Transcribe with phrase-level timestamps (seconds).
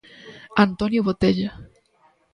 [0.65, 1.51] Antonio Botella